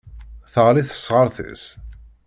[0.53, 1.63] Teɣli tesɣaṛt-is.